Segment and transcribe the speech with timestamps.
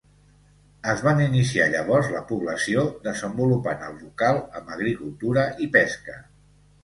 [0.91, 6.17] Es van iniciar llavors la població, desenvolupant el local amb agricultura i pesca.